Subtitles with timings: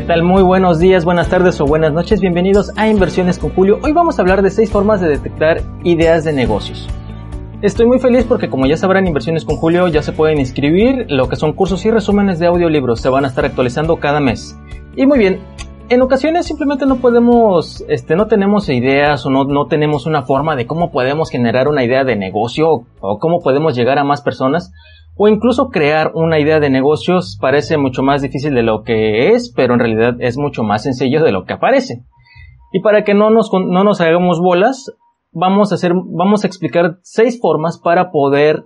[0.00, 0.22] ¿Qué tal?
[0.22, 2.22] Muy buenos días, buenas tardes o buenas noches.
[2.22, 3.78] Bienvenidos a Inversiones con Julio.
[3.82, 6.88] Hoy vamos a hablar de seis formas de detectar ideas de negocios.
[7.60, 11.28] Estoy muy feliz porque como ya sabrán, Inversiones con Julio ya se pueden inscribir lo
[11.28, 13.02] que son cursos y resúmenes de audiolibros.
[13.02, 14.58] Se van a estar actualizando cada mes.
[14.96, 15.40] Y muy bien,
[15.90, 20.54] en ocasiones simplemente no podemos, este, no tenemos ideas o no, no tenemos una forma
[20.54, 24.72] de cómo podemos generar una idea de negocio o cómo podemos llegar a más personas
[25.16, 29.52] o incluso crear una idea de negocios parece mucho más difícil de lo que es,
[29.54, 32.04] pero en realidad es mucho más sencillo de lo que aparece.
[32.72, 34.92] Y para que no nos, no nos hagamos bolas,
[35.32, 38.64] vamos a hacer, vamos a explicar seis formas para poder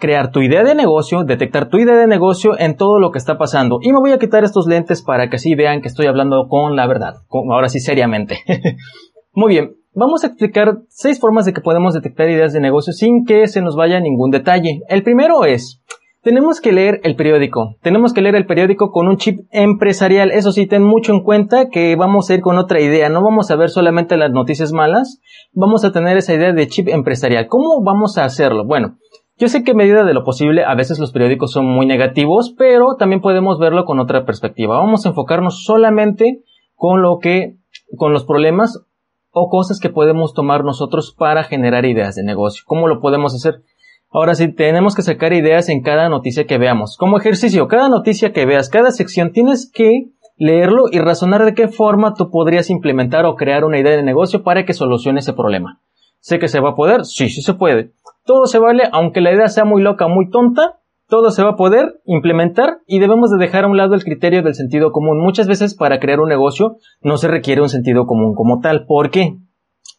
[0.00, 3.38] crear tu idea de negocio, detectar tu idea de negocio en todo lo que está
[3.38, 3.78] pasando.
[3.80, 6.74] Y me voy a quitar estos lentes para que así vean que estoy hablando con
[6.74, 8.38] la verdad, ahora sí seriamente.
[9.32, 13.24] Muy bien, Vamos a explicar seis formas de que podemos detectar ideas de negocio sin
[13.24, 14.82] que se nos vaya ningún detalle.
[14.88, 15.82] El primero es,
[16.22, 17.76] tenemos que leer el periódico.
[17.82, 20.30] Tenemos que leer el periódico con un chip empresarial.
[20.30, 23.08] Eso sí, ten mucho en cuenta que vamos a ir con otra idea.
[23.08, 25.20] No vamos a ver solamente las noticias malas.
[25.52, 27.48] Vamos a tener esa idea de chip empresarial.
[27.48, 28.66] ¿Cómo vamos a hacerlo?
[28.66, 28.98] Bueno,
[29.40, 32.54] yo sé que a medida de lo posible a veces los periódicos son muy negativos,
[32.58, 34.78] pero también podemos verlo con otra perspectiva.
[34.78, 36.42] Vamos a enfocarnos solamente
[36.74, 37.56] con lo que,
[37.96, 38.84] con los problemas
[39.30, 42.64] o cosas que podemos tomar nosotros para generar ideas de negocio.
[42.66, 43.62] ¿Cómo lo podemos hacer?
[44.10, 46.98] Ahora sí, tenemos que sacar ideas en cada noticia que veamos.
[46.98, 51.68] Como ejercicio, cada noticia que veas, cada sección, tienes que leerlo y razonar de qué
[51.68, 55.80] forma tú podrías implementar o crear una idea de negocio para que solucione ese problema.
[56.20, 57.04] ¿Sé que se va a poder?
[57.04, 57.92] Sí, sí se puede.
[58.24, 61.56] Todo se vale, aunque la idea sea muy loca, muy tonta, todo se va a
[61.56, 65.20] poder implementar y debemos de dejar a un lado el criterio del sentido común.
[65.20, 68.86] Muchas veces para crear un negocio no se requiere un sentido común como tal.
[68.86, 69.36] ¿Por qué?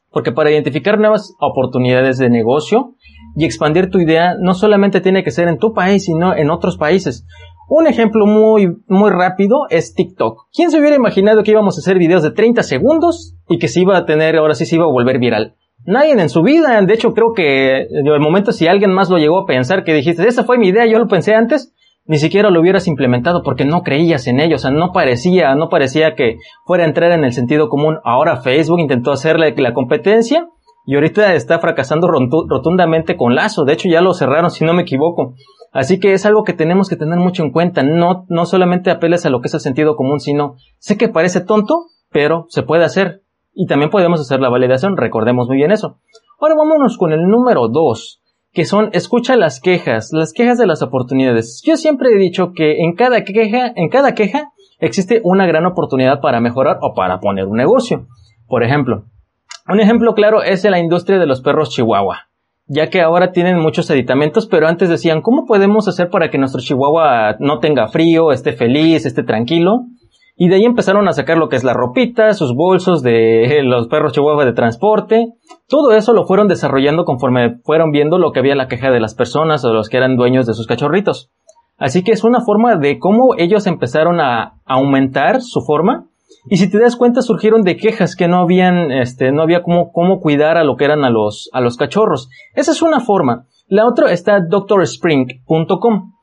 [0.09, 2.95] Porque para identificar nuevas oportunidades de negocio
[3.35, 6.77] y expandir tu idea no solamente tiene que ser en tu país, sino en otros
[6.77, 7.25] países.
[7.67, 10.47] Un ejemplo muy, muy rápido es TikTok.
[10.53, 13.81] ¿Quién se hubiera imaginado que íbamos a hacer videos de 30 segundos y que se
[13.81, 15.55] iba a tener, ahora sí se iba a volver viral?
[15.85, 19.39] Nadie en su vida, de hecho creo que el momento si alguien más lo llegó
[19.39, 21.73] a pensar que dijiste, esa fue mi idea, yo lo pensé antes,
[22.05, 25.69] ni siquiera lo hubieras implementado porque no creías en ello, o sea, no parecía, no
[25.69, 27.99] parecía que fuera a entrar en el sentido común.
[28.03, 30.47] Ahora Facebook intentó hacerle la competencia
[30.85, 34.81] y ahorita está fracasando rotundamente con Lazo, de hecho ya lo cerraron si no me
[34.81, 35.35] equivoco.
[35.71, 39.25] Así que es algo que tenemos que tener mucho en cuenta, no, no solamente apeles
[39.25, 42.83] a lo que es el sentido común, sino sé que parece tonto, pero se puede
[42.83, 43.21] hacer.
[43.53, 45.97] Y también podemos hacer la validación, recordemos muy bien eso.
[46.39, 48.21] Ahora vámonos con el número 2,
[48.53, 51.61] que son escucha las quejas, las quejas de las oportunidades.
[51.65, 56.21] Yo siempre he dicho que en cada queja, en cada queja existe una gran oportunidad
[56.21, 58.07] para mejorar o para poner un negocio.
[58.47, 59.05] Por ejemplo,
[59.67, 62.29] un ejemplo claro es la industria de los perros chihuahua,
[62.65, 66.61] ya que ahora tienen muchos aditamentos, pero antes decían, ¿cómo podemos hacer para que nuestro
[66.61, 69.85] chihuahua no tenga frío, esté feliz, esté tranquilo?
[70.43, 73.87] Y de ahí empezaron a sacar lo que es la ropita, sus bolsos de los
[73.89, 75.27] perros chihuahua de transporte.
[75.67, 78.99] Todo eso lo fueron desarrollando conforme fueron viendo lo que había en la queja de
[78.99, 81.29] las personas o los que eran dueños de sus cachorritos.
[81.77, 86.07] Así que es una forma de cómo ellos empezaron a aumentar su forma.
[86.49, 89.91] Y si te das cuenta, surgieron de quejas que no habían, este, no había cómo,
[89.91, 92.29] cómo cuidar a lo que eran a los, a los cachorros.
[92.55, 93.45] Esa es una forma.
[93.67, 96.13] La otra está doctorspring.com.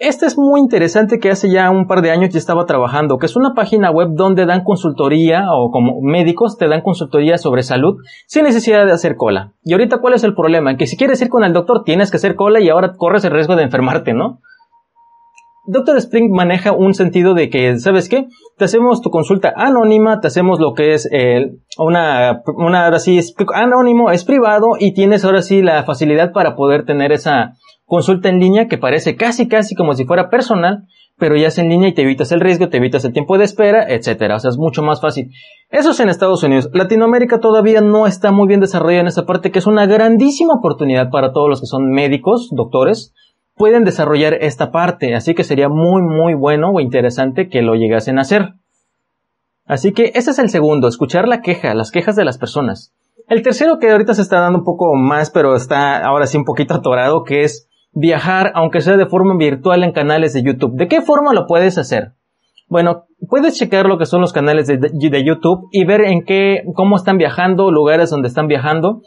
[0.00, 3.26] Este es muy interesante que hace ya un par de años ya estaba trabajando, que
[3.26, 7.96] es una página web donde dan consultoría o como médicos te dan consultoría sobre salud
[8.28, 9.54] sin necesidad de hacer cola.
[9.64, 10.76] Y ahorita cuál es el problema?
[10.76, 13.32] Que si quieres ir con el doctor tienes que hacer cola y ahora corres el
[13.32, 14.38] riesgo de enfermarte, ¿no?
[15.70, 18.26] Doctor Spring maneja un sentido de que, ¿sabes qué?
[18.56, 21.08] Te hacemos tu consulta anónima, te hacemos lo que es
[21.78, 26.56] una, una, ahora sí es anónimo, es privado y tienes ahora sí la facilidad para
[26.56, 27.52] poder tener esa,
[27.88, 30.84] consulta en línea que parece casi casi como si fuera personal,
[31.16, 33.44] pero ya es en línea y te evitas el riesgo, te evitas el tiempo de
[33.44, 34.36] espera, etcétera.
[34.36, 35.30] O sea, es mucho más fácil.
[35.70, 36.68] Eso es en Estados Unidos.
[36.72, 41.10] Latinoamérica todavía no está muy bien desarrollada en esa parte, que es una grandísima oportunidad
[41.10, 43.14] para todos los que son médicos, doctores,
[43.58, 45.14] pueden desarrollar esta parte.
[45.14, 48.54] Así que sería muy, muy bueno o interesante que lo llegasen a hacer.
[49.66, 52.94] Así que ese es el segundo, escuchar la queja, las quejas de las personas.
[53.28, 56.44] El tercero que ahorita se está dando un poco más, pero está ahora sí un
[56.44, 60.74] poquito atorado, que es viajar, aunque sea de forma virtual en canales de YouTube.
[60.74, 62.12] ¿De qué forma lo puedes hacer?
[62.68, 66.62] Bueno, puedes checar lo que son los canales de, de, YouTube y ver en qué,
[66.74, 69.02] cómo están viajando, lugares donde están viajando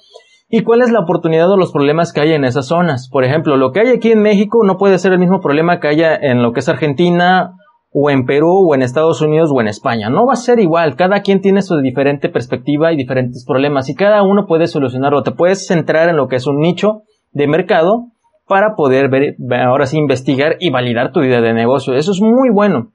[0.53, 3.09] y cuál es la oportunidad o los problemas que hay en esas zonas.
[3.09, 5.87] Por ejemplo, lo que hay aquí en México no puede ser el mismo problema que
[5.87, 7.53] haya en lo que es Argentina
[7.93, 10.09] o en Perú o en Estados Unidos o en España.
[10.09, 10.97] No va a ser igual.
[10.97, 15.23] Cada quien tiene su diferente perspectiva y diferentes problemas y cada uno puede solucionarlo.
[15.23, 18.07] Te puedes centrar en lo que es un nicho de mercado
[18.45, 21.93] para poder ver, ahora sí investigar y validar tu idea de negocio.
[21.93, 22.91] Eso es muy bueno.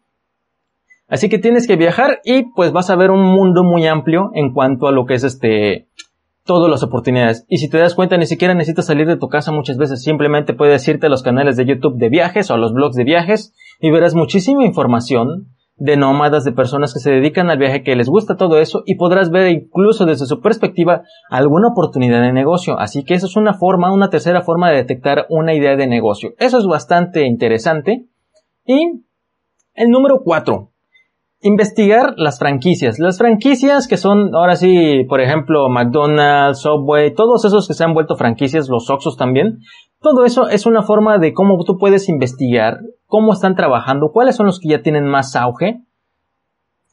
[1.09, 4.53] Así que tienes que viajar y pues vas a ver un mundo muy amplio en
[4.53, 5.89] cuanto a lo que es este
[6.47, 7.45] todas las oportunidades.
[7.49, 10.03] Y si te das cuenta, ni siquiera necesitas salir de tu casa muchas veces.
[10.03, 13.05] Simplemente puedes irte a los canales de YouTube de viajes o a los blogs de
[13.05, 15.49] viajes y verás muchísima información
[15.79, 18.97] de nómadas, de personas que se dedican al viaje, que les gusta todo eso y
[18.97, 22.79] podrás ver incluso desde su perspectiva alguna oportunidad de negocio.
[22.79, 26.31] Así que eso es una forma, una tercera forma de detectar una idea de negocio.
[26.39, 28.07] Eso es bastante interesante.
[28.65, 29.05] Y
[29.75, 30.73] el número cuatro,
[31.41, 32.99] investigar las franquicias.
[32.99, 37.95] Las franquicias que son, ahora sí, por ejemplo, McDonald's, Subway, todos esos que se han
[37.95, 39.59] vuelto franquicias, los Oxos también.
[40.01, 44.47] Todo eso es una forma de cómo tú puedes investigar cómo están trabajando, cuáles son
[44.47, 45.81] los que ya tienen más auge.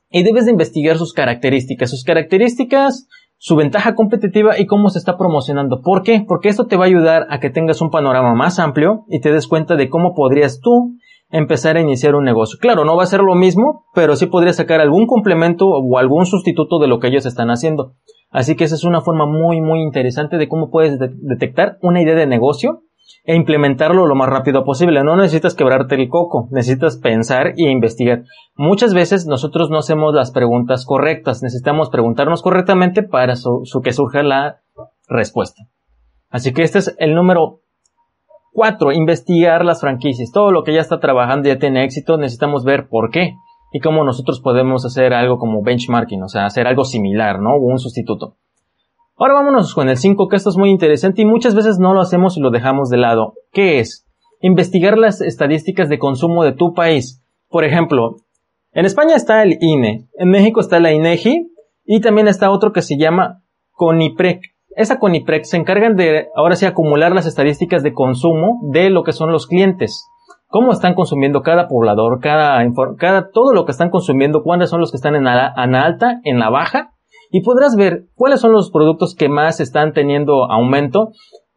[0.09, 3.07] Y debes de investigar sus características, sus características,
[3.37, 5.81] su ventaja competitiva y cómo se está promocionando.
[5.81, 6.23] ¿Por qué?
[6.27, 9.31] Porque esto te va a ayudar a que tengas un panorama más amplio y te
[9.31, 10.93] des cuenta de cómo podrías tú
[11.33, 12.59] empezar a iniciar un negocio.
[12.61, 16.27] Claro, no va a ser lo mismo, pero sí podría sacar algún complemento o algún
[16.27, 17.95] sustituto de lo que ellos están haciendo.
[18.29, 22.13] Así que esa es una forma muy, muy interesante de cómo puedes detectar una idea
[22.13, 22.83] de negocio
[23.25, 25.03] e implementarlo lo más rápido posible.
[25.03, 28.25] No necesitas quebrarte el coco, necesitas pensar e investigar.
[28.55, 34.61] Muchas veces nosotros no hacemos las preguntas correctas, necesitamos preguntarnos correctamente para que surja la
[35.07, 35.63] respuesta.
[36.29, 37.62] Así que este es el número
[38.53, 40.31] Cuatro, investigar las franquicias.
[40.31, 43.33] Todo lo que ya está trabajando ya tiene éxito, necesitamos ver por qué
[43.71, 47.55] y cómo nosotros podemos hacer algo como benchmarking, o sea, hacer algo similar, ¿no?
[47.55, 48.35] O un sustituto.
[49.17, 52.01] Ahora vámonos con el 5, que esto es muy interesante y muchas veces no lo
[52.01, 53.33] hacemos y lo dejamos de lado.
[53.51, 54.07] ¿Qué es?
[54.39, 57.23] Investigar las estadísticas de consumo de tu país.
[57.49, 58.17] Por ejemplo,
[58.71, 61.51] en España está el INE, en México está la INEGI
[61.85, 63.41] y también está otro que se llama
[63.71, 69.03] CONIPREC esa Coniprex se encargan de ahora sí acumular las estadísticas de consumo de lo
[69.03, 70.09] que son los clientes.
[70.47, 72.63] Cómo están consumiendo cada poblador, cada,
[72.97, 76.19] cada todo lo que están consumiendo, cuáles son los que están en la, en alta,
[76.23, 76.91] en la baja,
[77.31, 81.09] y podrás ver cuáles son los productos que más están teniendo aumento.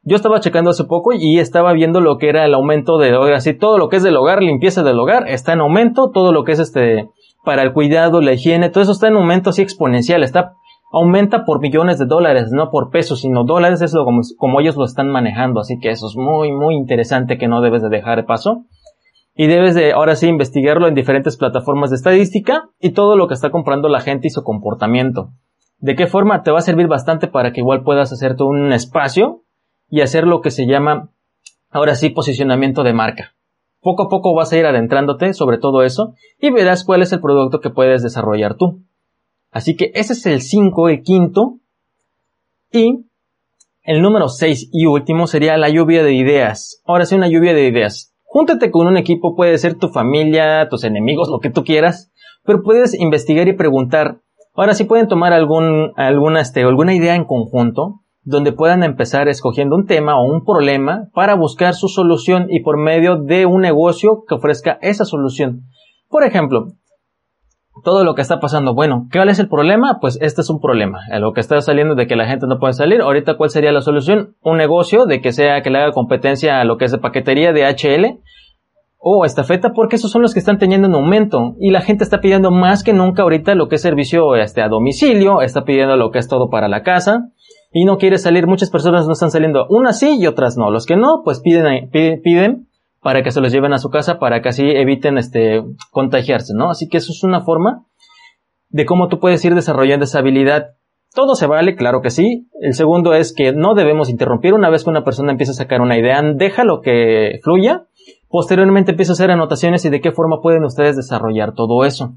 [0.03, 3.53] Yo estaba checando hace poco y estaba viendo lo que era el aumento de, así
[3.53, 6.53] todo lo que es del hogar, limpieza del hogar, está en aumento, todo lo que
[6.53, 7.11] es este,
[7.45, 10.55] para el cuidado, la higiene, todo eso está en aumento así exponencial, está
[10.91, 14.77] aumenta por millones de dólares, no por pesos, sino dólares, es lo como, como, ellos
[14.77, 18.19] lo están manejando, así que eso es muy, muy interesante que no debes de dejar
[18.19, 18.65] de paso.
[19.35, 23.35] Y debes de, ahora sí, investigarlo en diferentes plataformas de estadística y todo lo que
[23.35, 25.33] está comprando la gente y su comportamiento.
[25.79, 26.43] ¿De qué forma?
[26.43, 29.43] Te va a servir bastante para que igual puedas hacerte un espacio
[29.91, 31.11] y hacer lo que se llama,
[31.71, 33.35] ahora sí, posicionamiento de marca.
[33.81, 37.21] Poco a poco vas a ir adentrándote sobre todo eso y verás cuál es el
[37.21, 38.83] producto que puedes desarrollar tú.
[39.51, 41.59] Así que ese es el 5, el quinto.
[42.73, 43.07] Y
[43.83, 46.83] el número 6 y último sería la lluvia de ideas.
[46.85, 48.13] Ahora sí, una lluvia de ideas.
[48.25, 52.11] Júntate con un equipo, puede ser tu familia, tus enemigos, lo que tú quieras,
[52.45, 54.21] pero puedes investigar y preguntar.
[54.55, 59.77] Ahora sí pueden tomar algún, alguna, este, alguna idea en conjunto, donde puedan empezar escogiendo
[59.77, 64.25] un tema o un problema para buscar su solución y por medio de un negocio
[64.29, 65.63] que ofrezca esa solución.
[66.09, 66.73] Por ejemplo,
[67.85, 68.75] todo lo que está pasando.
[68.75, 69.99] Bueno, ¿cuál es el problema?
[70.01, 71.01] Pues este es un problema.
[71.19, 73.01] Lo que está saliendo de que la gente no puede salir.
[73.01, 74.37] Ahorita, ¿cuál sería la solución?
[74.43, 77.53] Un negocio de que sea que le haga competencia a lo que es de paquetería
[77.53, 78.21] de HL
[78.99, 81.55] o estafeta, porque esos son los que están teniendo un aumento.
[81.61, 84.69] Y la gente está pidiendo más que nunca ahorita lo que es servicio este, a
[84.69, 87.29] domicilio, está pidiendo lo que es todo para la casa.
[87.73, 90.71] Y no quiere salir, muchas personas no están saliendo, unas sí y otras no.
[90.71, 92.69] Los que no, pues piden, piden
[93.03, 96.71] para que se los lleven a su casa para que así eviten este contagiarse, ¿no?
[96.71, 97.85] Así que eso es una forma
[98.69, 100.75] de cómo tú puedes ir desarrollando esa habilidad.
[101.15, 102.49] Todo se vale, claro que sí.
[102.61, 105.81] El segundo es que no debemos interrumpir una vez que una persona empieza a sacar
[105.81, 107.87] una idea, déjalo que fluya.
[108.29, 112.15] Posteriormente empieza a hacer anotaciones y de qué forma pueden ustedes desarrollar todo eso.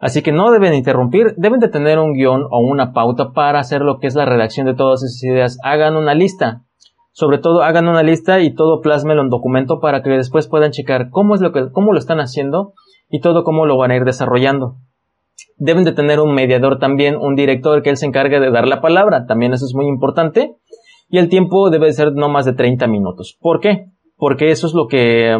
[0.00, 3.82] Así que no deben interrumpir, deben de tener un guion o una pauta para hacer
[3.82, 5.58] lo que es la redacción de todas esas ideas.
[5.62, 6.62] Hagan una lista.
[7.12, 11.10] Sobre todo hagan una lista y todo plásmelo en documento para que después puedan checar
[11.10, 12.74] cómo es lo que, cómo lo están haciendo
[13.08, 14.76] y todo cómo lo van a ir desarrollando.
[15.56, 18.80] Deben de tener un mediador también, un director que él se encargue de dar la
[18.80, 20.54] palabra, también eso es muy importante.
[21.08, 23.36] Y el tiempo debe ser no más de 30 minutos.
[23.40, 23.86] ¿Por qué?
[24.16, 25.36] Porque eso es lo que,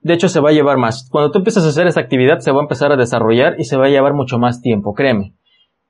[0.00, 1.08] de hecho, se va a llevar más.
[1.10, 3.78] Cuando tú empiezas a hacer esta actividad, se va a empezar a desarrollar y se
[3.78, 5.34] va a llevar mucho más tiempo, créeme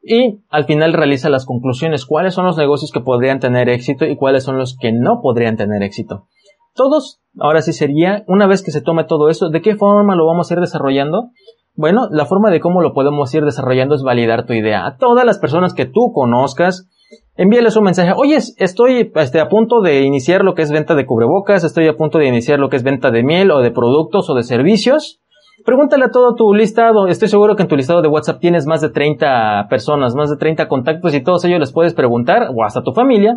[0.02, 4.16] y al final realiza las conclusiones, cuáles son los negocios que podrían tener éxito y
[4.16, 6.26] cuáles son los que no podrían tener éxito.
[6.74, 10.26] Todos, ahora sí sería, una vez que se tome todo eso, ¿de qué forma lo
[10.26, 11.30] vamos a ir desarrollando?
[11.74, 14.86] Bueno, la forma de cómo lo podemos ir desarrollando es validar tu idea.
[14.86, 16.88] A todas las personas que tú conozcas,
[17.36, 18.12] envíales un mensaje.
[18.16, 21.96] Oye, estoy este, a punto de iniciar lo que es venta de cubrebocas, estoy a
[21.96, 25.21] punto de iniciar lo que es venta de miel o de productos o de servicios
[25.64, 27.06] Pregúntale a todo tu listado.
[27.06, 30.36] Estoy seguro que en tu listado de WhatsApp tienes más de 30 personas, más de
[30.36, 33.36] 30 contactos y todos ellos les puedes preguntar, o hasta tu familia,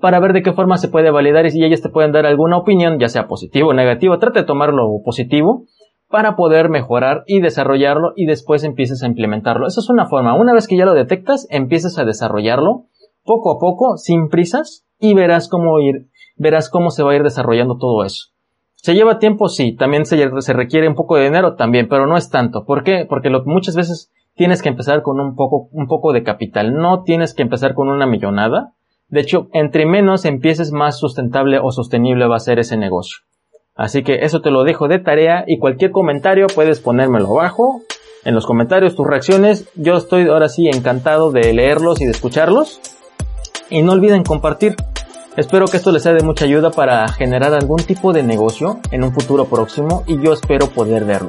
[0.00, 2.56] para ver de qué forma se puede validar y si ellas te pueden dar alguna
[2.56, 4.18] opinión, ya sea positivo o negativo.
[4.18, 5.64] Trata de tomarlo positivo
[6.08, 9.66] para poder mejorar y desarrollarlo y después empieces a implementarlo.
[9.66, 10.38] Esa es una forma.
[10.38, 12.84] Una vez que ya lo detectas, empieces a desarrollarlo
[13.24, 17.22] poco a poco, sin prisas, y verás cómo ir, verás cómo se va a ir
[17.22, 18.35] desarrollando todo eso.
[18.76, 19.48] ¿Se lleva tiempo?
[19.48, 19.74] Sí.
[19.74, 20.16] También se,
[20.52, 22.64] requiere un poco de dinero también, pero no es tanto.
[22.64, 23.06] ¿Por qué?
[23.08, 26.74] Porque lo, muchas veces tienes que empezar con un poco, un poco de capital.
[26.74, 28.74] No tienes que empezar con una millonada.
[29.08, 33.18] De hecho, entre menos empieces, más sustentable o sostenible va a ser ese negocio.
[33.74, 37.82] Así que eso te lo dejo de tarea y cualquier comentario puedes ponérmelo abajo
[38.24, 39.70] en los comentarios, tus reacciones.
[39.74, 42.80] Yo estoy ahora sí encantado de leerlos y de escucharlos.
[43.68, 44.76] Y no olviden compartir.
[45.36, 49.04] Espero que esto les sea de mucha ayuda para generar algún tipo de negocio en
[49.04, 51.28] un futuro próximo y yo espero poder verlo.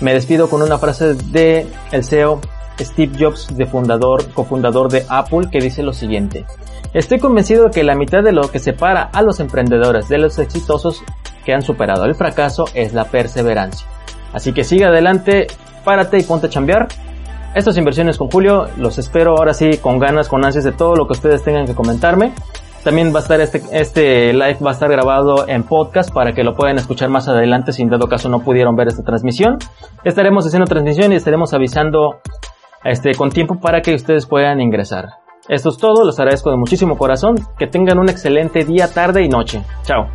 [0.00, 2.40] Me despido con una frase de el CEO
[2.80, 6.44] Steve Jobs, de fundador, cofundador de Apple, que dice lo siguiente.
[6.92, 10.36] Estoy convencido de que la mitad de lo que separa a los emprendedores de los
[10.40, 11.04] exitosos
[11.44, 13.86] que han superado el fracaso es la perseverancia.
[14.32, 15.46] Así que sigue adelante,
[15.84, 16.88] párate y ponte a chambear.
[17.54, 21.06] Estas inversiones con Julio, los espero ahora sí con ganas, con ansias de todo lo
[21.06, 22.32] que ustedes tengan que comentarme.
[22.84, 26.42] También va a estar este, este live va a estar grabado en podcast para que
[26.42, 29.58] lo puedan escuchar más adelante si en dado caso no pudieron ver esta transmisión.
[30.04, 32.20] Estaremos haciendo transmisión y estaremos avisando
[32.84, 35.08] este, con tiempo para que ustedes puedan ingresar.
[35.48, 37.34] Esto es todo, los agradezco de muchísimo corazón.
[37.58, 39.62] Que tengan un excelente día, tarde y noche.
[39.82, 40.06] Chao.